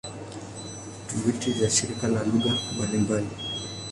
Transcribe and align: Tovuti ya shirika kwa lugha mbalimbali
Tovuti 1.07 1.49
ya 1.63 1.69
shirika 1.75 2.05
kwa 2.13 2.23
lugha 2.29 2.51
mbalimbali 2.75 3.29